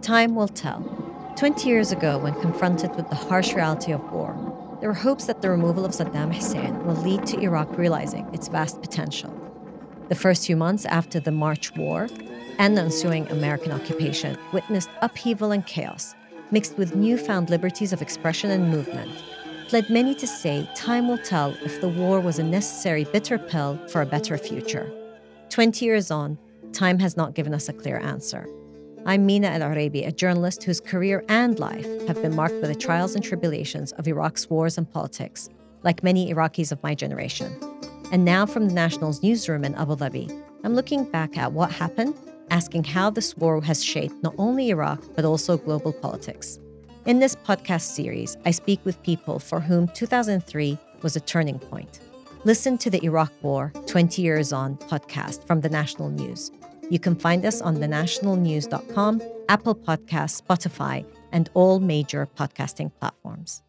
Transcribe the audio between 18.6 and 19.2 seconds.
movement,